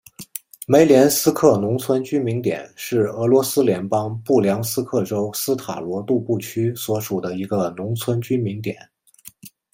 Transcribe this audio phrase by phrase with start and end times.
[0.65, 8.75] 梅连斯克农村居民点是俄罗斯联邦布良斯克州斯塔罗杜布区所属的一个农村居民点。